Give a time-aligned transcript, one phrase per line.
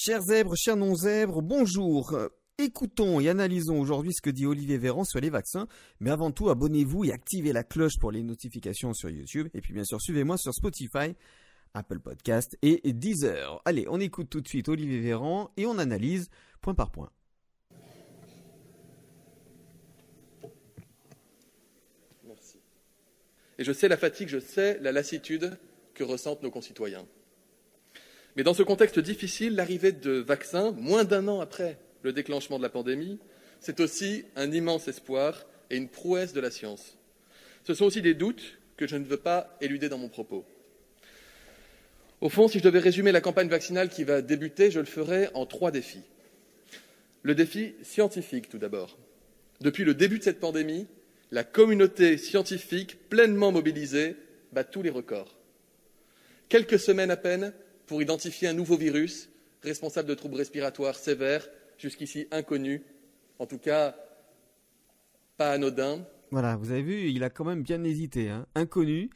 [0.00, 2.16] Chers zèbres, chers non-zèbres, bonjour.
[2.56, 5.66] Écoutons et analysons aujourd'hui ce que dit Olivier Véran sur les vaccins.
[5.98, 9.48] Mais avant tout, abonnez-vous et activez la cloche pour les notifications sur YouTube.
[9.54, 11.16] Et puis bien sûr, suivez-moi sur Spotify,
[11.74, 13.60] Apple Podcast et Deezer.
[13.64, 16.30] Allez, on écoute tout de suite Olivier Véran et on analyse
[16.60, 17.10] point par point.
[22.22, 22.60] Merci.
[23.58, 25.58] Et je sais la fatigue, je sais la lassitude
[25.92, 27.04] que ressentent nos concitoyens.
[28.38, 32.62] Mais dans ce contexte difficile, l'arrivée de vaccins, moins d'un an après le déclenchement de
[32.62, 33.18] la pandémie,
[33.58, 36.96] c'est aussi un immense espoir et une prouesse de la science.
[37.64, 40.44] Ce sont aussi des doutes que je ne veux pas éluder dans mon propos.
[42.20, 45.30] Au fond, si je devais résumer la campagne vaccinale qui va débuter, je le ferais
[45.34, 46.04] en trois défis.
[47.24, 48.98] Le défi scientifique, tout d'abord.
[49.60, 50.86] Depuis le début de cette pandémie,
[51.32, 54.14] la communauté scientifique pleinement mobilisée
[54.52, 55.36] bat tous les records.
[56.48, 57.52] Quelques semaines à peine
[57.88, 59.30] pour identifier un nouveau virus
[59.62, 62.82] responsable de troubles respiratoires sévères, jusqu'ici inconnus,
[63.40, 63.96] en tout cas
[65.36, 66.04] pas anodins.
[66.30, 68.28] Voilà, vous avez vu, il a quand même bien hésité.
[68.28, 68.46] Hein.
[68.54, 69.10] Inconnu.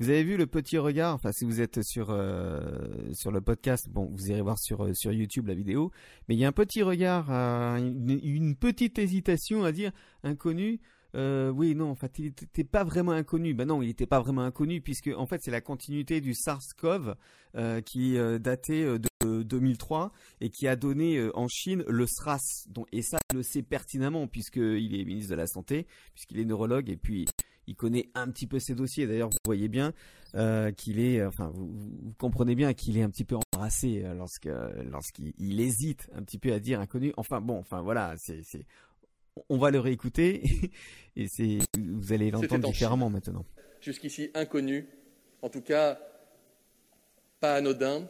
[0.00, 2.60] Vous avez vu le petit regard, enfin si vous êtes sur euh,
[3.12, 5.90] sur le podcast, bon vous irez voir sur euh, sur YouTube la vidéo,
[6.28, 9.90] mais il y a un petit regard, une, une, petite hésitation à dire
[10.22, 10.78] inconnu.
[11.14, 13.54] Euh, oui, non, en fait, il n'était pas vraiment inconnu.
[13.54, 17.14] Ben non, il n'était pas vraiment inconnu puisque en fait, c'est la continuité du SARS-CoV
[17.56, 22.66] euh, qui euh, datait de 2003 et qui a donné en Chine le SRAS.
[22.68, 26.44] Donc, et ça, il le sait pertinemment puisqu'il est ministre de la santé, puisqu'il est
[26.44, 27.26] neurologue et puis
[27.66, 29.06] il connaît un petit peu ses dossiers.
[29.06, 29.92] D'ailleurs, vous voyez bien
[30.76, 34.48] qu'il est, enfin, vous, vous, comprenez bien qu'il est un petit peu embarrassé lorsque
[34.90, 37.12] lorsqu'il hésite un petit peu à dire inconnu.
[37.16, 38.42] Enfin bon, enfin voilà, c'est
[39.48, 40.42] on va le réécouter
[41.16, 43.44] et c'est vous allez l'entendre différemment maintenant.
[43.80, 44.86] Jusqu'ici inconnu,
[45.42, 45.98] en tout cas
[47.40, 48.08] pas anodin,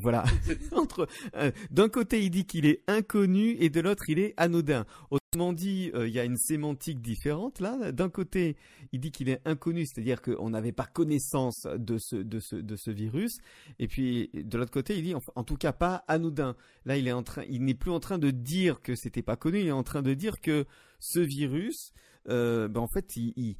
[0.00, 0.24] voilà.
[0.72, 4.86] Entre euh, d'un côté il dit qu'il est inconnu et de l'autre il est anodin.
[5.10, 7.92] Autrement dit, euh, il y a une sémantique différente là.
[7.92, 8.56] D'un côté,
[8.92, 12.76] il dit qu'il est inconnu, c'est-à-dire qu'on n'avait pas connaissance de ce de ce de
[12.76, 13.38] ce virus.
[13.78, 16.56] Et puis de l'autre côté, il dit en, tout cas pas anodin.
[16.84, 19.36] Là, il est en train, il n'est plus en train de dire que c'était pas
[19.36, 20.64] connu, il est en train de dire que
[21.00, 21.92] ce virus
[22.28, 23.56] euh, ben en fait, il,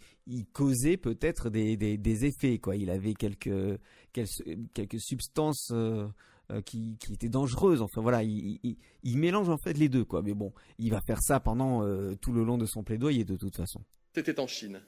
[0.52, 2.58] causait peut-être des, effets.
[2.58, 2.76] Quoi.
[2.76, 3.78] Il avait quelques,
[4.98, 6.06] substances euh,
[6.50, 7.82] euh, qui, étaient dangereuses.
[7.82, 10.04] Enfin voilà, il, il, il, mélange en fait les deux.
[10.04, 10.22] Quoi.
[10.22, 11.82] Mais bon, il va faire ça pendant
[12.16, 13.80] tout le long de son plaidoyer de toute façon.
[14.14, 14.80] C'était en Chine.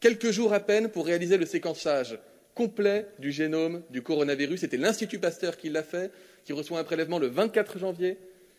[0.00, 2.18] Quelques jours à peine pour réaliser le séquençage
[2.54, 4.60] complet du génome du coronavirus.
[4.60, 6.12] C'était l'Institut Pasteur qui l'a fait,
[6.44, 8.18] qui reçoit un prélèvement le 24 janvier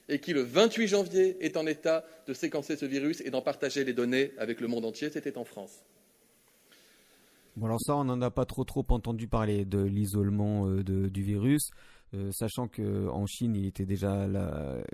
[0.09, 3.83] et qui, le 28 janvier, est en état de séquencer ce virus et d'en partager
[3.83, 5.09] les données avec le monde entier.
[5.09, 5.83] C'était en France.
[7.55, 11.23] Bon, alors ça, on n'en a pas trop trop entendu parler de l'isolement euh, du
[11.23, 11.71] virus,
[12.13, 14.27] euh, sachant qu'en Chine, il était déjà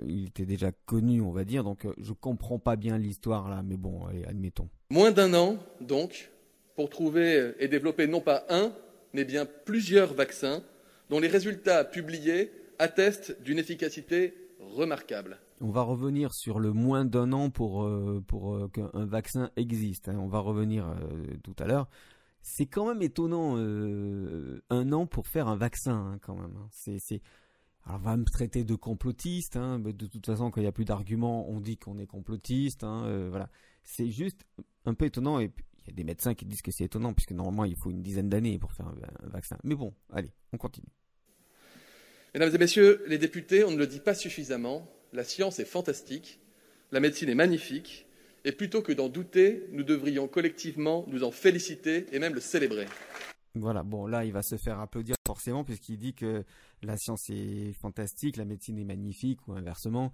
[0.06, 1.64] il était déjà connu, on va dire.
[1.64, 4.68] Donc, euh, je comprends pas bien l'histoire là, mais bon, allez, admettons.
[4.90, 6.30] Moins d'un an, donc,
[6.74, 8.72] pour trouver et développer non pas un,
[9.12, 10.62] mais bien plusieurs vaccins
[11.08, 14.34] dont les résultats publiés attestent d'une efficacité
[14.76, 15.38] remarquable.
[15.60, 20.08] On va revenir sur le moins d'un an pour, euh, pour euh, qu'un vaccin existe.
[20.08, 20.18] Hein.
[20.18, 21.88] On va revenir euh, tout à l'heure.
[22.42, 26.56] C'est quand même étonnant un an pour faire un vaccin hein, quand même.
[26.56, 26.68] Hein.
[26.70, 27.20] C'est,
[27.84, 29.58] Alors on va me traiter de complotiste.
[29.58, 32.84] De toute façon, quand il n'y a plus d'arguments, on dit qu'on est complotiste.
[32.84, 33.50] voilà.
[33.82, 34.46] C'est juste
[34.84, 35.40] un peu étonnant.
[35.40, 35.50] Et
[35.86, 38.02] il y a des médecins qui disent que c'est étonnant puisque normalement il faut une
[38.02, 39.58] dizaine d'années pour faire un vaccin.
[39.64, 40.92] Mais bon, allez, on continue.
[42.36, 46.38] Mesdames et messieurs les députés, on ne le dit pas suffisamment, la science est fantastique,
[46.92, 48.06] la médecine est magnifique,
[48.44, 52.84] et plutôt que d'en douter, nous devrions collectivement nous en féliciter et même le célébrer.
[53.54, 56.44] Voilà, bon là il va se faire applaudir forcément puisqu'il dit que
[56.82, 60.12] la science est fantastique, la médecine est magnifique ou inversement.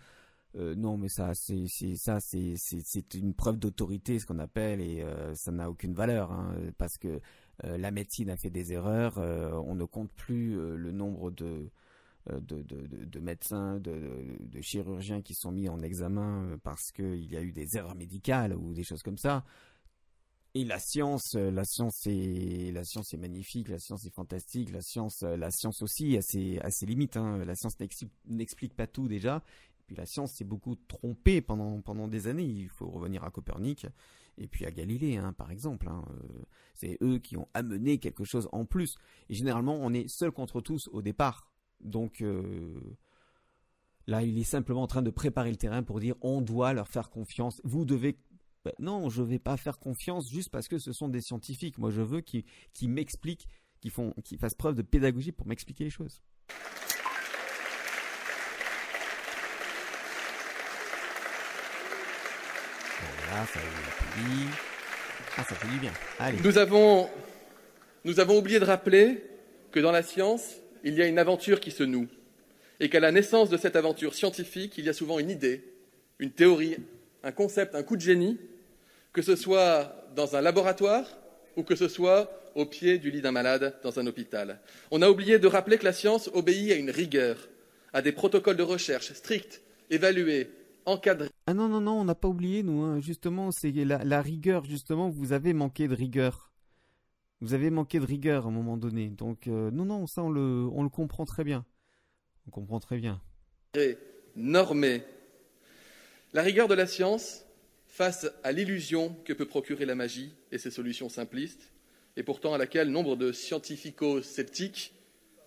[0.55, 5.69] Euh, non, mais ça, c'est une preuve d'autorité, ce qu'on appelle, et euh, ça n'a
[5.69, 7.21] aucune valeur, hein, parce que
[7.65, 9.19] euh, la médecine a fait des erreurs.
[9.19, 11.71] on ne compte plus le nombre de
[12.31, 17.37] euh, de, de, médecins, de, chirurgiens qui sont mis en examen euh, parce qu'il y
[17.37, 19.45] a eu des erreurs médicales ou des choses comme ça.
[20.55, 24.71] Et la science, euh, la science est, la science est magnifique, la science est fantastique,
[24.71, 27.17] la science, la science aussi a ses, ses limites.
[27.17, 27.45] Hein.
[27.45, 27.75] La science
[28.27, 29.43] n'explique pas tout déjà.
[29.89, 32.45] Puis la science s'est beaucoup trompée pendant, pendant des années.
[32.45, 33.87] Il faut revenir à Copernic
[34.39, 35.89] et puis à Galilée, hein, par exemple.
[35.89, 36.05] Hein.
[36.75, 38.97] C'est eux qui ont amené quelque chose en plus.
[39.29, 41.52] Et généralement, on est seul contre tous au départ.
[41.83, 42.81] Donc euh,
[44.07, 46.89] là, il est simplement en train de préparer le terrain pour dire on doit leur
[46.89, 47.61] faire confiance.
[47.65, 48.17] Vous devez
[48.65, 51.79] ben, non, je ne vais pas faire confiance juste parce que ce sont des scientifiques.
[51.79, 52.45] Moi, je veux qu'ils
[52.75, 53.49] qu m'expliquent,
[53.81, 56.23] qu'ils qu fassent preuve de pédagogie pour m'expliquer les choses.
[63.01, 63.61] Voilà, ça.
[65.37, 65.93] Ah, ça bien.
[68.05, 69.25] Nous avons oublié de rappeler
[69.73, 72.09] que dans la science, il y a une aventure qui se noue.
[72.81, 75.63] Et qu'à la naissance de cette aventure scientifique, il y a souvent une idée,
[76.19, 76.77] une théorie,
[77.23, 78.39] un concept, un coup de génie,
[79.13, 81.07] que ce soit dans un laboratoire
[81.57, 84.61] ou que ce soit au pied du lit d'un malade dans un hôpital.
[84.91, 87.49] On a oublié de rappeler que la science obéit à une rigueur,
[87.93, 90.51] à des protocoles de recherche stricts, évalués,
[90.85, 91.29] encadrés.
[91.47, 92.83] Ah non, non, non, on n'a pas oublié, nous.
[92.83, 93.01] hein.
[93.01, 96.52] Justement, c'est la, la rigueur, justement, vous avez manqué de rigueur.
[97.43, 99.09] Vous avez manqué de rigueur à un moment donné.
[99.09, 101.67] Donc, euh, non, non, ça, on le, on le comprend très bien.
[102.47, 103.21] On comprend très bien.
[104.37, 105.03] normés.
[106.35, 107.45] La rigueur de la science
[107.89, 111.73] face à l'illusion que peut procurer la magie et ses solutions simplistes,
[112.17, 114.95] et pourtant à laquelle nombre de scientifico-sceptiques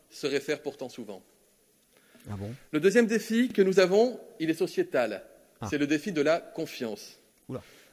[0.09, 1.23] se réfèrent pourtant souvent.
[2.29, 2.53] Ah bon?
[2.71, 5.23] Le deuxième défi que nous avons, il est sociétal.
[5.61, 5.67] Ah.
[5.69, 7.19] C'est le défi de la confiance.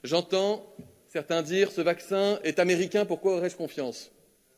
[0.02, 0.75] J'entends
[1.12, 4.11] certains dire ce vaccin est américain, pourquoi aurais-je confiance?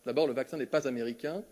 [0.06, 1.42] D'abord, le vaccin n'est pas américain.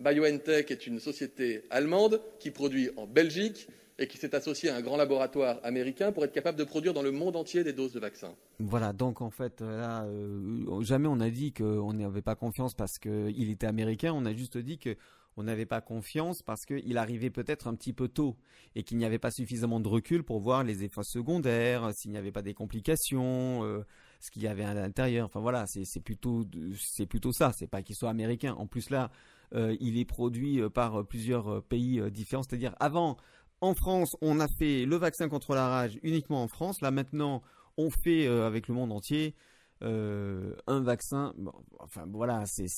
[0.00, 3.68] BioNTech est une société allemande qui produit en Belgique
[3.98, 7.02] et qui s'est associée à un grand laboratoire américain pour être capable de produire dans
[7.02, 8.34] le monde entier des doses de vaccins.
[8.58, 12.98] Voilà, donc en fait, là, euh, jamais on a dit qu'on n'avait pas confiance parce
[12.98, 14.94] qu'il était américain, on a juste dit que
[15.36, 18.36] on n'avait pas confiance parce qu'il arrivait peut-être un petit peu tôt
[18.74, 22.18] et qu'il n'y avait pas suffisamment de recul pour voir les effets secondaires, s'il n'y
[22.18, 23.86] avait pas des complications, euh,
[24.20, 25.26] ce qu'il y avait à l'intérieur.
[25.26, 26.44] Enfin voilà, c'est plutôt
[26.78, 27.52] c'est plutôt ça.
[27.52, 28.54] C'est pas qu'il soit américain.
[28.54, 29.10] En plus là,
[29.54, 32.42] euh, il est produit euh, par plusieurs euh, pays euh, différents.
[32.42, 33.16] C'est-à-dire avant,
[33.60, 36.82] en France, on a fait le vaccin contre la rage uniquement en France.
[36.82, 37.42] Là maintenant,
[37.76, 39.34] on fait avec le monde entier
[39.82, 41.34] un vaccin.
[41.78, 42.68] Enfin voilà, c'est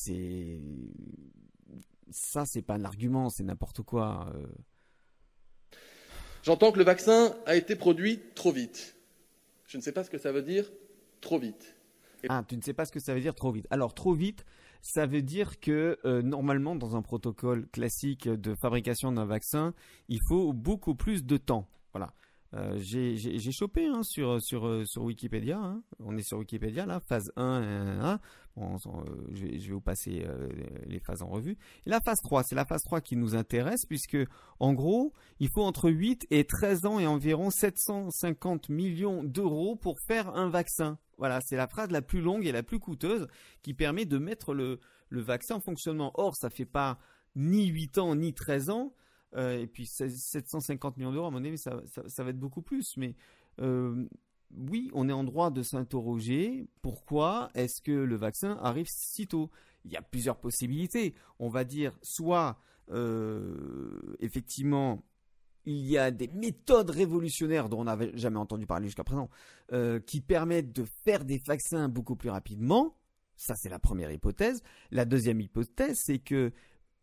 [2.11, 4.33] ça, c'est pas un argument, c'est n'importe quoi.
[6.44, 8.97] J'entends que le vaccin a été produit trop vite.
[9.67, 10.71] Je ne sais pas ce que ça veut dire
[11.22, 11.74] trop vite.
[12.28, 13.66] Ah, tu ne sais pas ce que ça veut dire trop vite.
[13.70, 14.44] Alors trop vite,
[14.82, 19.74] ça veut dire que euh, normalement, dans un protocole classique de fabrication d'un vaccin,
[20.08, 21.66] il faut beaucoup plus de temps.
[21.92, 22.12] Voilà.
[22.54, 25.58] Euh, j'ai chopé hein, sur, sur, euh, sur Wikipédia.
[25.58, 25.82] hein.
[26.00, 27.62] On est sur Wikipédia là, phase 1.
[27.62, 28.16] euh,
[28.54, 29.00] Bon, euh,
[29.32, 30.26] je, vais, vous passer
[30.86, 31.56] les phases en revue.
[31.86, 34.19] Et la phase 3, c'est la phase 3 qui nous intéresse puisque
[34.60, 39.98] en gros, il faut entre 8 et 13 ans et environ 750 millions d'euros pour
[40.06, 40.98] faire un vaccin.
[41.22, 43.28] Voilà, c'est la phrase la plus longue et la plus coûteuse
[43.62, 46.10] qui permet de mettre le, vaccin en fonctionnement.
[46.14, 46.98] Or, ça fait pas
[47.36, 48.92] ni 8 ans ni 13 ans.
[49.36, 52.96] Euh, et puis 16 750 millions d'euros, à mon avis, ça va être beaucoup plus.
[52.96, 53.14] Mais
[53.60, 54.04] euh,
[54.50, 59.48] oui, on est en droit de s'interroger pourquoi est-ce que le vaccin arrive si tôt?
[59.84, 61.14] Il y a plusieurs possibilités.
[61.38, 62.58] On va dire soit
[62.90, 65.04] euh, effectivement
[65.64, 69.29] il y a des méthodes révolutionnaires dont on n'avait jamais entendu parler jusqu'à présent,
[69.73, 72.97] euh, qui permettent de faire des vaccins beaucoup plus rapidement.
[73.37, 74.62] Ça, c'est la première hypothèse.
[74.91, 76.53] La deuxième hypothèse, c'est que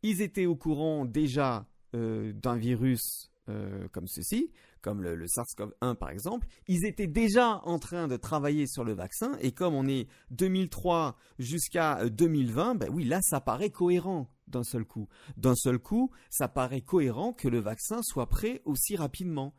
[0.04, 4.52] ils étaient au courant déjà euh, d'un virus euh, comme ceci,
[4.82, 6.48] comme le, le SARS-CoV-1 par exemple.
[6.68, 11.16] Ils étaient déjà en train de travailler sur le vaccin et comme on est 2003
[11.40, 15.08] jusqu'à euh, 2020, ben oui, là, ça paraît cohérent d'un seul coup.
[15.38, 19.54] D'un seul coup, ça paraît cohérent que le vaccin soit prêt aussi rapidement.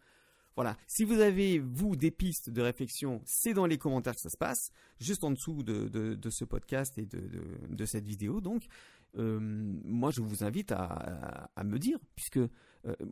[0.57, 0.77] Voilà.
[0.87, 4.37] Si vous avez, vous, des pistes de réflexion, c'est dans les commentaires que ça se
[4.37, 7.23] passe, juste en dessous de, de, ce podcast et de,
[7.69, 8.41] de, cette vidéo.
[8.41, 8.65] Donc,
[9.17, 12.49] euh, moi, je vous invite à, à, me dire, puisque euh,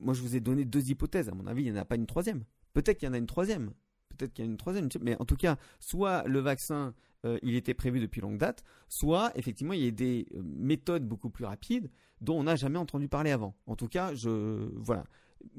[0.01, 1.29] moi, je vous ai donné deux hypothèses.
[1.29, 2.45] À mon avis, il n'y en a pas une troisième.
[2.75, 3.73] Peut-être qu'il y en a une troisième.
[4.11, 4.89] Peut-être qu'il y a une troisième.
[5.01, 6.95] Mais en tout cas, soit le vaccin,
[7.25, 11.05] euh, il était prévu depuis longue date, soit, effectivement, il y a des euh, méthodes
[11.05, 13.57] beaucoup plus rapides dont on n'a jamais entendu parler avant.
[13.67, 15.05] En tout cas, je, voilà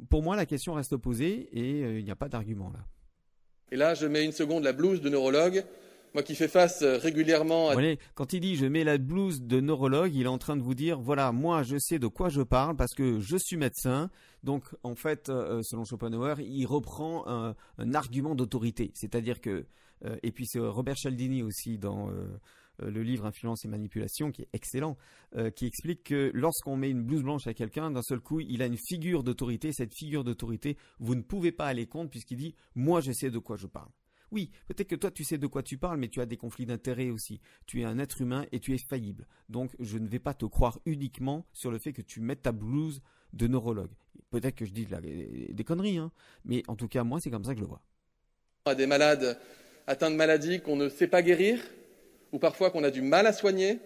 [0.09, 2.79] pour moi, la question reste posée et euh, il n'y a pas d'argument là.
[3.71, 5.63] Et là, je mets une seconde la blouse de neurologue,
[6.13, 7.73] moi qui fais face régulièrement à...
[7.73, 10.57] Vous voyez, quand il dit je mets la blouse de neurologue, il est en train
[10.57, 13.57] de vous dire voilà, moi je sais de quoi je parle parce que je suis
[13.57, 14.09] médecin.
[14.43, 18.91] Donc en fait, selon Schopenhauer, il reprend un, un argument d'autorité.
[18.95, 19.65] C'est-à-dire que,
[20.23, 22.09] et puis c'est Robert Cialdini aussi dans
[22.83, 24.97] euh, le livre Influence et manipulation qui est excellent,
[25.35, 28.61] euh, qui explique que lorsqu'on met une blouse blanche à quelqu'un, d'un seul coup, il
[28.61, 29.71] a une figure d'autorité.
[29.71, 33.39] Cette figure d'autorité, vous ne pouvez pas aller contre puisqu'il dit moi je sais de
[33.39, 33.89] quoi je parle.
[34.31, 36.65] Oui, peut-être que toi tu sais de quoi tu parles, mais tu as des conflits
[36.65, 37.41] d'intérêts aussi.
[37.65, 39.27] Tu es un être humain et tu es faillible.
[39.49, 42.51] Donc je ne vais pas te croire uniquement sur le fait que tu mettes ta
[42.51, 43.01] blouse
[43.33, 43.91] de neurologue.
[44.29, 46.11] Peut-être que je dis des conneries, hein,
[46.45, 48.75] mais en tout cas moi c'est comme ça que je le vois.
[48.75, 49.39] des malades
[49.89, 51.59] atteints de maladies qu'on ne sait pas guérir,
[52.31, 53.79] ou parfois qu'on a du mal à soigner.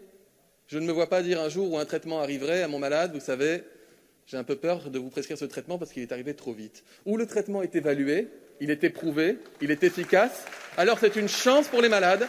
[0.67, 3.11] Je ne me vois pas dire un jour où un traitement arriverait à mon malade,
[3.13, 3.63] vous savez,
[4.27, 6.83] j'ai un peu peur de vous prescrire ce traitement parce qu'il est arrivé trop vite.
[7.05, 8.27] Ou le traitement est évalué,
[8.59, 10.43] il est éprouvé, il est efficace,
[10.75, 12.27] alors c'est une chance pour les malades,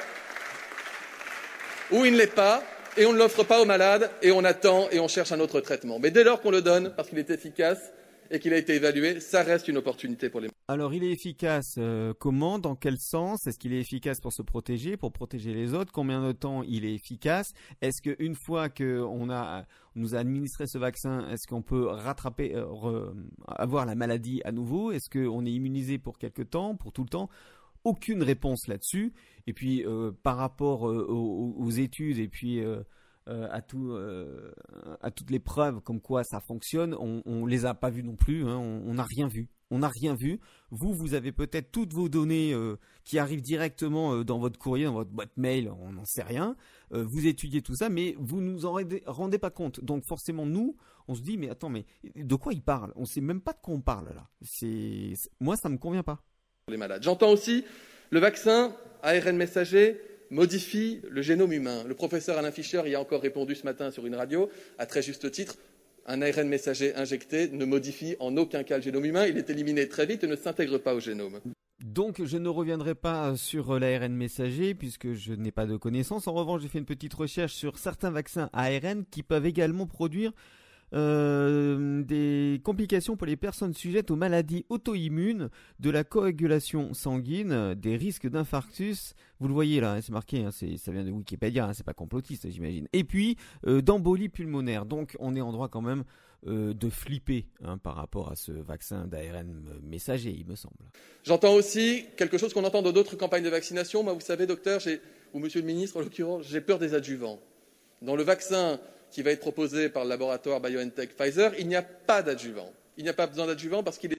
[1.91, 2.63] ou il ne l'est pas,
[2.97, 5.61] et on ne l'offre pas aux malades, et on attend et on cherche un autre
[5.61, 5.99] traitement.
[5.99, 7.93] Mais dès lors qu'on le donne, parce qu'il est efficace
[8.31, 10.49] et qu'il a été évalué, ça reste une opportunité pour les.
[10.69, 13.47] Alors, il est efficace euh, comment Dans quel sens?
[13.47, 15.93] Est-ce qu'il est efficace pour se protéger, pour protéger les autres?
[15.93, 17.53] Combien de temps il est efficace?
[17.83, 19.65] Est-ce qu'une fois qu'on a,
[19.95, 23.13] nous a administré ce vaccin, est-ce qu'on peut rattraper, euh,
[23.47, 24.91] avoir la maladie à nouveau?
[24.93, 27.29] Est-ce qu'on est immunisé pour quelque temps, pour tout le temps?
[27.85, 29.13] Aucune réponse là-dessus.
[29.47, 32.63] Et puis, euh, par rapport aux, études et puis
[33.27, 33.97] à, tout,
[35.01, 38.17] à toutes les preuves comme quoi ça fonctionne, on, ne les a pas vues non
[38.17, 38.45] plus.
[38.47, 38.57] Hein.
[38.59, 40.41] on n'a rien vu on n'a rien vu.
[40.71, 44.85] Vous, vous avez peut-être toutes vos données euh, qui arrivent directement euh, dans votre courrier,
[44.85, 46.57] dans votre boîte mail, on n'en sait rien.
[46.93, 49.85] Euh, vous étudiez tout ça, mais vous nous en rendez, pas compte.
[49.85, 50.77] Donc forcément, nous,
[51.09, 53.53] on se dit, mais attends, mais de quoi il parle On ne sait même pas
[53.53, 54.29] de quoi on parle là.
[55.41, 56.23] Moi, ça me convient pas.
[56.69, 57.03] Les malades.
[57.03, 57.65] J'entends aussi
[58.11, 60.01] le vaccin ARN messager
[60.31, 61.85] modifie le génome humain.
[61.87, 65.03] Le professeur Alain Fischer y a encore répondu ce matin sur une radio, à très
[65.03, 65.57] juste titre
[66.07, 69.89] un ARN messager injecté ne modifie en aucun cas le génome humain, il est éliminé
[69.89, 71.41] très vite et ne s'intègre pas au génome.
[71.83, 76.29] Donc je ne reviendrai pas sur l'ARN messager puisque je n'ai pas de connaissances.
[76.29, 80.33] En revanche, j'ai fait une petite recherche sur certains vaccins ARN qui peuvent également produire
[80.95, 87.97] euh, des complications pour les personnes sujettes aux maladies auto-immunes, de la coagulation sanguine, des
[87.97, 89.15] risques d'infarctus.
[89.41, 91.95] Vous le voyez là, hein, c'est marqué, hein, ça vient de Wikipédia, hein, c'est pas
[91.95, 92.89] complotiste j'imagine.
[92.93, 93.37] Et puis
[93.67, 94.87] euh, d'embolie pulmonaire.
[94.87, 96.05] Donc on est en droit quand même
[96.47, 97.47] euh, de flipper
[97.83, 100.77] par rapport à ce vaccin d'ARN messager, il me semble.
[101.23, 104.03] J'entends aussi quelque chose qu'on entend dans d'autres campagnes de vaccination.
[104.03, 104.81] Moi, vous savez, docteur,
[105.33, 107.41] ou monsieur le ministre en l'occurrence, j'ai peur des adjuvants.
[108.03, 108.79] Dans le vaccin
[109.15, 112.69] qui va être proposé par le laboratoire BioNTech Pfizer, il n'y a pas d'adjuvant.
[112.97, 114.19] Il n'y a pas besoin d'adjuvant parce qu'il est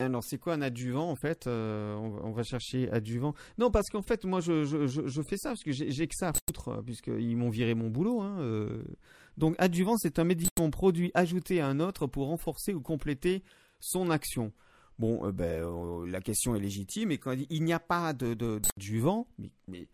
[0.00, 3.34] alors c'est quoi un adjuvant en fait euh, on, va chercher adjuvant.
[3.58, 6.32] Non parce qu'en fait moi je, je, fais ça parce que j'ai que ça à
[6.32, 8.20] foutre euh, puisqu'ils m'ont viré mon boulot.
[8.20, 8.84] Hein, euh.
[9.38, 13.42] Donc adjuvant c'est un médicament produit ajouté à un autre pour renforcer ou compléter
[13.80, 14.52] son action.
[15.00, 15.66] Bon ben,
[16.06, 19.88] la question est légitime et quand il n'y a pas d'adjuvant, de, mais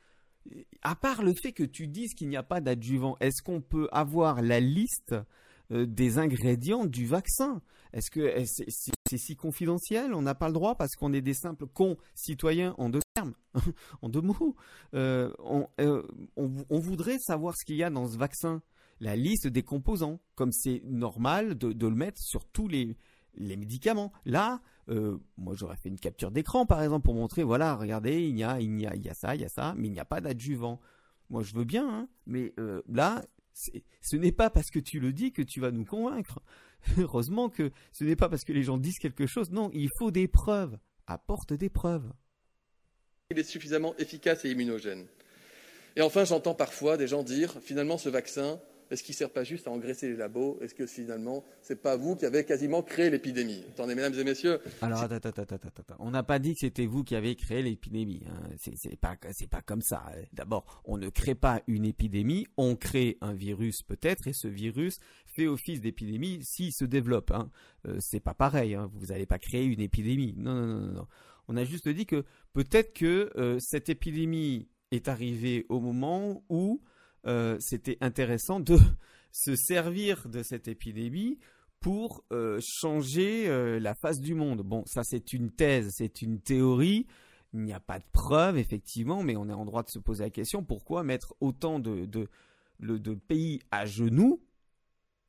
[0.82, 3.88] à part le fait que tu dises qu'il n'y a pas d'adjuvant, est-ce qu'on peut
[3.92, 5.14] avoir la liste
[5.72, 7.62] euh, des ingrédients du vaccin?
[7.92, 10.14] Est-ce que c'est si confidentiel?
[10.14, 11.66] On n'a pas le droit parce qu'on est des simples
[12.14, 13.34] citoyens en deux termes,
[14.02, 14.56] en deux mots.
[14.94, 15.32] Euh,
[15.80, 16.02] euh,
[16.36, 18.62] on, voudrait savoir ce qu'il y a dans ce vaccin,
[18.98, 22.96] la liste des composants, comme c'est normal de, le mettre sur tous les
[23.37, 24.12] médicaments.
[24.25, 28.37] Là, euh, moi j'aurais fait une capture d'écran par exemple pour montrer voilà regardez il
[28.37, 29.93] y a il y a il y a ça il y a ça mais il
[29.93, 30.81] n'y a pas d'adjuvant.
[31.31, 33.25] Moi je veux bien hein, mais euh, là
[34.03, 36.41] ce n'est pas parce que tu le dis que tu vas nous convaincre.
[36.99, 39.50] Heureusement que ce n'est pas parce que les gens disent quelque chose.
[39.50, 42.12] Non il faut des preuves apporte des preuves.
[43.31, 45.07] Il est suffisamment efficace et immunogène.
[45.97, 48.61] Et enfin j'entends parfois des gens dire finalement ce vaccin
[48.91, 50.59] est-ce qu'il ne sert pas juste à engraisser les labos?
[50.61, 53.64] Est-ce que finalement, ce n'est pas vous qui avez quasiment créé l'épidémie?
[53.71, 54.61] Attendez, mesdames et messieurs.
[54.83, 55.97] Alors, attends, attends, attends, attends.
[55.99, 58.23] On n'a pas dit que c'était vous qui avez créé l'épidémie.
[58.29, 58.50] Hein.
[58.59, 59.17] C'est pas,
[59.50, 60.05] pas comme ça.
[60.09, 60.23] Hein.
[60.33, 65.00] D'abord, on ne crée pas une épidémie, on crée un virus peut-être, et ce virus
[65.26, 67.31] fait office d'épidémie s'il se développe.
[67.31, 67.50] Hein.
[67.87, 68.75] Euh, c'est pas pareil.
[68.75, 68.91] Hein.
[68.95, 70.35] Vous n'allez pas créer une épidémie.
[70.37, 71.07] Non, non, non, non.
[71.49, 76.81] On a juste dit que peut-être que euh, cette épidémie est arrivée au moment où
[77.26, 78.76] euh, c'était intéressant de
[79.33, 81.38] se servir de cette épidémie
[81.81, 84.62] pour euh, changer euh, la face du monde.
[84.62, 87.07] Bon, ça c'est une thèse, c'est une théorie.
[87.52, 90.25] Il n'y a pas de preuve, effectivement, mais on est en droit de se poser
[90.25, 92.07] la question pourquoi mettre autant de,
[92.81, 94.43] de pays à genoux,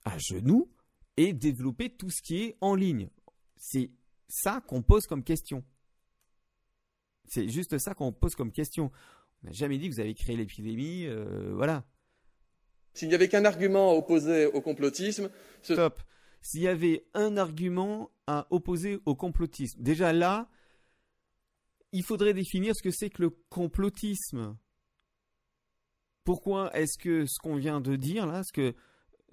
[0.05, 0.71] à genoux,
[1.17, 3.09] et développer tout ce qui est en ligne?
[3.57, 3.91] C'est
[4.27, 5.63] ça qu'on pose comme question.
[7.27, 8.91] C'est juste ça qu'on pose comme question.
[9.43, 11.83] On n'a jamais dit que vous avez créé l'épidémie, euh, voilà.
[12.93, 15.29] S'il n'y avait qu'un argument à opposer au complotisme,
[15.61, 16.01] stop.
[16.41, 20.49] S'il y avait un argument à opposer au complotisme, déjà là,
[21.91, 24.57] il faudrait définir ce que c'est que le complotisme.
[26.23, 28.73] Pourquoi est-ce que ce qu'on vient de dire là, ce que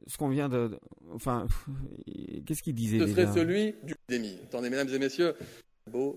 [0.06, 0.78] ce qu'on vient de,
[1.10, 1.46] enfin,
[2.46, 4.38] qu'est-ce qu'il disait Ce serait celui du pandémie.
[4.44, 5.34] Attendez, mesdames et messieurs,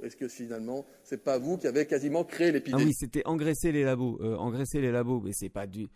[0.04, 3.72] est-ce que finalement, c'est pas vous qui avez quasiment créé l'épidémie Ah oui, c'était engraisser
[3.72, 5.88] les labos, euh, engraisser les labos, mais c'est pas du.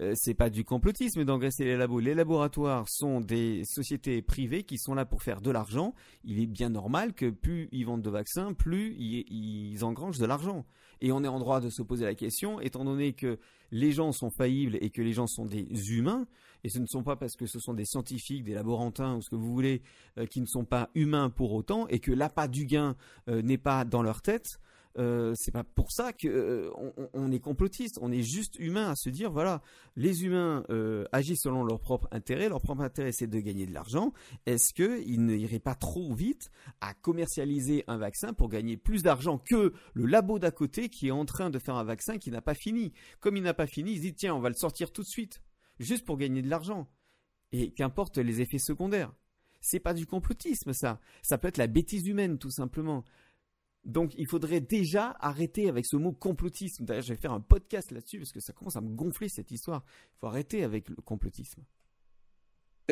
[0.00, 2.00] Euh, c'est pas du complotisme d'engraisser les labos.
[2.00, 5.94] Les laboratoires sont des sociétés privées qui sont là pour faire de l'argent.
[6.24, 10.64] Il est bien normal que plus ils vendent de vaccins, plus ils, engrangent de l'argent.
[11.00, 13.38] Et on est en droit de se poser la question, étant donné que
[13.70, 16.26] les gens sont faillibles et que les gens sont des humains,
[16.62, 19.28] et ce ne sont pas parce que ce sont des scientifiques, des laborantins ou ce
[19.28, 19.82] que vous voulez,
[20.18, 22.96] euh, qui ne sont pas humains pour autant, et que l'appât du gain
[23.28, 24.60] euh, n'est pas dans leur tête,
[24.96, 27.98] euh, c'est pas pour ça que euh, est complotiste.
[28.00, 29.62] On est juste humain à se dire voilà,
[29.96, 32.48] les humains euh, agissent selon leur propre intérêt.
[32.48, 34.12] Leur propre intérêt, c'est de gagner de l'argent.
[34.46, 39.72] Est-ce qu'ils n'iraient pas trop vite à commercialiser un vaccin pour gagner plus d'argent que
[39.94, 42.54] le labo d'à côté qui est en train de faire un vaccin qui n'a pas
[42.54, 42.92] fini?
[43.20, 45.42] Comme il n'a pas fini, ils disent tiens, on va le sortir tout de suite,
[45.80, 46.88] juste pour gagner de l'argent.
[47.52, 49.12] Et qu'importe les effets secondaires.
[49.60, 51.00] C'est pas du complotisme, ça.
[51.22, 53.02] Ça peut être la bêtise humaine, tout simplement.
[53.84, 56.84] Donc il faudrait déjà arrêter avec ce mot complotisme.
[56.84, 59.50] D'ailleurs, je vais faire un podcast là-dessus parce que ça commence à me gonfler cette
[59.50, 59.84] histoire.
[59.86, 61.62] Il faut arrêter avec le complotisme.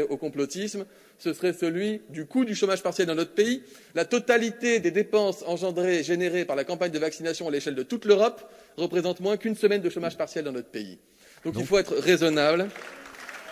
[0.09, 0.87] Au complotisme,
[1.19, 3.63] ce serait celui du coût du chômage partiel dans notre pays.
[3.95, 8.07] La totalité des dépenses engendrées, générées par la campagne de vaccination à l'échelle de toute
[8.07, 10.99] l'Europe représente moins qu'une semaine de chômage partiel dans notre pays.
[11.45, 12.71] Donc, il faut être raisonnable.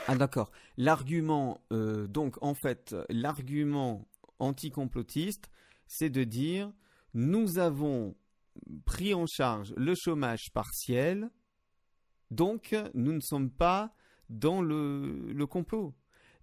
[0.06, 0.50] Ah d'accord.
[0.78, 5.50] L'argument, euh, donc en fait, l'argument anticomplotiste,
[5.87, 6.73] c'est de dire
[7.14, 8.14] nous avons
[8.85, 11.31] pris en charge le chômage partiel,
[12.31, 13.95] donc nous ne sommes pas
[14.29, 15.95] dans le, complot.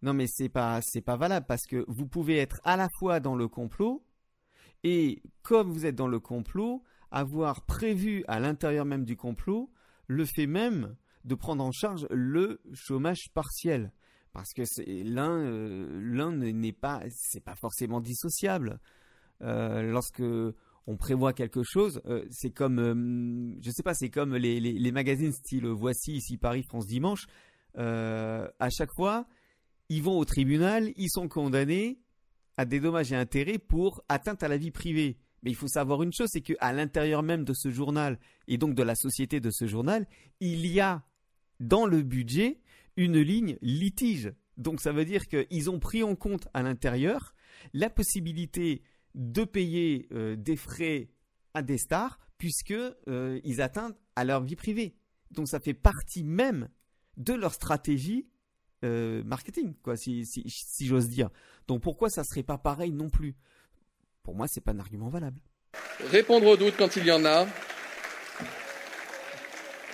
[0.02, 3.20] Non mais c'est pas c'est pas valable parce que vous pouvez être à la fois
[3.20, 4.06] dans le complot
[4.84, 9.72] et comme vous êtes dans le complot, avoir prévu à l'intérieur même du complot
[10.06, 13.92] le fait même de prendre en charge le chômage partiel
[14.34, 14.62] parce que
[15.04, 18.80] l'un euh, l'un n'est pas c'est pas forcément dissociable.
[19.42, 20.24] Euh, lorsque
[20.88, 25.32] on prévoit quelque chose, euh, c'est comme, euh, je sais pas, c'est comme les, magazines
[25.32, 27.28] style Voici, ici Paris, France Dimanche.
[27.76, 29.28] à chaque fois,
[29.90, 32.00] ils vont au tribunal, ils sont condamnés
[32.58, 35.18] à des dommages et intérêts pour atteinte à la vie privée.
[35.44, 38.18] Mais il faut savoir une chose, c'est qu'à l'intérieur même de ce journal
[38.48, 40.08] et donc de la société de ce journal,
[40.40, 41.04] il y a
[41.60, 42.60] dans le budget
[42.96, 44.34] une ligne litige.
[44.58, 47.36] Donc ça veut dire qu'ils ont pris en compte à l'intérieur
[47.74, 48.82] la possibilité
[49.16, 51.10] de payer euh, des frais
[51.54, 54.96] à des stars puisque euh, ils atteignent à leur vie privée.
[55.32, 56.70] Donc ça fait partie même
[57.18, 58.28] de leur stratégie
[58.84, 60.24] euh, marketing, quoi, si,
[60.82, 61.30] j'ose dire.
[61.68, 63.36] Donc pourquoi ça serait pas pareil non plus?
[64.22, 65.40] Pour moi, c'est pas un argument valable.
[66.12, 67.48] Répondre aux doutes quand il y en a.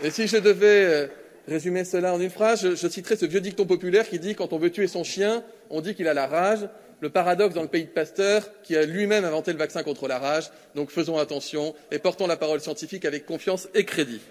[0.04, 1.10] Et si je devais
[1.48, 4.52] résumer cela en une phrase, je, je citerai ce vieux dicton populaire qui dit quand
[4.52, 6.68] on veut tuer son chien, on dit qu'il a la rage
[7.04, 10.20] le paradoxe dans le pays de Pasteur, qui a lui-même inventé le vaccin contre la
[10.20, 10.50] rage.
[10.74, 14.22] Donc faisons attention et portons la parole scientifique avec confiance et crédit.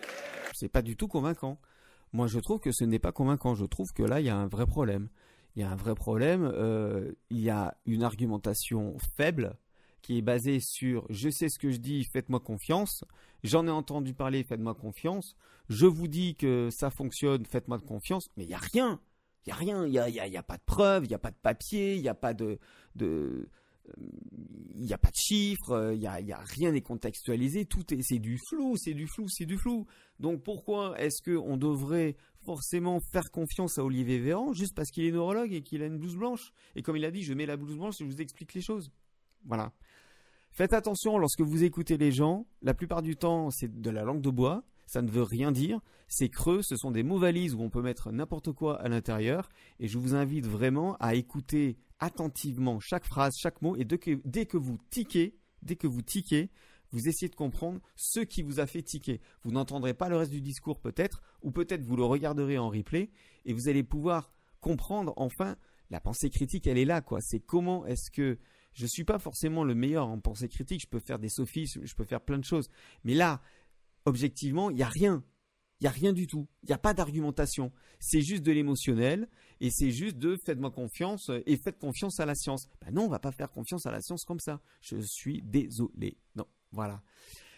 [0.54, 1.58] C'est pas du tout convaincant.
[2.14, 3.54] Moi, je trouve que ce n'est pas convaincant.
[3.54, 5.10] Je trouve que là, il y a un vrai problème.
[5.54, 6.50] Il y a un vrai problème.
[6.54, 9.54] Euh, il y a une argumentation faible
[10.00, 13.04] qui est basée sur je sais ce que je dis, faites-moi confiance.
[13.44, 15.36] J'en ai entendu parler, faites-moi confiance.
[15.68, 18.30] Je vous dis que ça fonctionne, faites-moi confiance.
[18.38, 18.98] Mais il n'y a rien.
[19.44, 21.30] Il n'y a rien, il n'y a, y pas de preuves, il n'y a pas
[21.30, 22.58] de papier, il n'y a pas de...
[22.94, 23.48] de
[24.74, 27.92] il n'y a pas de chiffres, il n'y a, y a, rien n'est contextualisé, tout
[27.92, 29.86] est, c'est du flou, c'est du flou, c'est du flou.
[30.20, 35.10] Donc pourquoi est-ce qu'on devrait forcément faire confiance à Olivier Véran juste parce qu'il est
[35.10, 36.52] neurologue et qu'il a une blouse blanche?
[36.76, 38.62] Et comme il a dit, je mets la blouse blanche et je vous explique les
[38.62, 38.90] choses.
[39.44, 39.72] Voilà.
[40.52, 44.20] Faites attention lorsque vous écoutez les gens, la plupart du temps c'est de la langue
[44.20, 45.80] de bois, ça ne veut rien dire.
[46.06, 49.48] C'est creux, ce sont des mots valises où on peut mettre n'importe quoi à l'intérieur.
[49.80, 53.74] Et je vous invite vraiment à écouter attentivement chaque phrase, chaque mot.
[53.76, 53.96] Et dès
[54.44, 56.50] que, vous tiquez, dès que vous tiquez,
[56.90, 59.22] vous essayez de comprendre ce qui vous a fait tiquer.
[59.44, 63.10] Vous n'entendrez pas le reste du discours peut-être, ou peut-être vous le regarderez en replay,
[63.46, 65.56] et vous allez pouvoir comprendre enfin
[65.88, 67.20] la pensée critique, elle est là, quoi.
[67.22, 68.38] C'est comment est-ce que
[68.74, 71.94] je suis pas forcément le meilleur en pensée critique, je peux faire des sophismes, je
[71.94, 72.68] peux faire plein de choses.
[73.04, 73.40] Mais là,
[74.04, 75.24] objectivement, il n'y a rien.
[75.80, 76.46] Il n'y a rien du tout.
[76.62, 77.72] Il n'y a pas d'argumentation.
[77.98, 79.28] C'est juste de l'émotionnel
[79.60, 82.68] et c'est juste de faites-moi confiance et faites confiance à la science.
[82.80, 84.60] Ben non, on va pas faire confiance à la science comme ça.
[84.80, 86.18] Je suis désolé.
[86.36, 87.02] Non, voilà.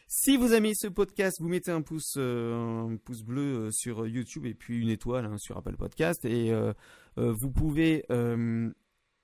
[0.07, 4.55] Si vous aimez ce podcast, vous mettez un pouce, euh, bleu euh, sur YouTube et
[4.55, 6.73] puis une étoile hein, sur Apple Podcast et euh,
[7.17, 8.05] vous pouvez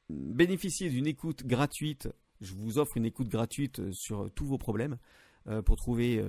[0.09, 2.09] bénéficier d'une écoute gratuite.
[2.41, 4.97] Je vous offre une écoute gratuite sur tous vos problèmes
[5.65, 6.25] pour trouver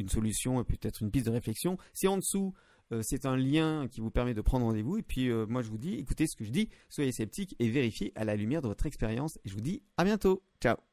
[0.00, 1.78] une solution et peut-être une piste de réflexion.
[1.92, 2.54] C'est en dessous,
[2.92, 4.98] euh, c'est un lien qui vous permet de prendre rendez-vous.
[4.98, 7.68] Et puis euh, moi je vous dis, écoutez ce que je dis, soyez sceptiques et
[7.68, 9.38] vérifiez à la lumière de votre expérience.
[9.44, 10.42] Et je vous dis à bientôt.
[10.60, 10.89] Ciao